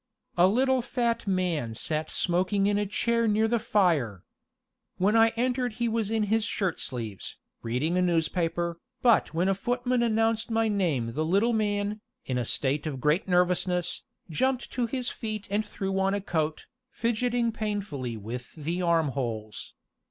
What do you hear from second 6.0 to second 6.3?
in